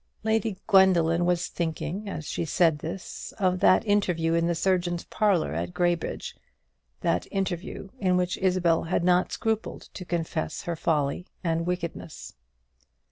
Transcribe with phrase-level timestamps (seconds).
[0.23, 5.53] Lady Gwendoline was thinking, as she said this, of that interview in the surgeon's parlour
[5.53, 6.35] at Graybridge
[7.01, 12.33] that interview in which Isabel had not scrupled to confess her folly and wickedness.